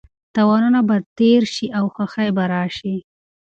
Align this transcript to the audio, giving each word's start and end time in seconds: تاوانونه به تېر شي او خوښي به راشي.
تاوانونه 0.33 0.81
به 0.87 0.95
تېر 1.17 1.43
شي 1.55 1.67
او 1.77 1.85
خوښي 1.95 2.29
به 2.35 2.43
راشي. 2.51 2.95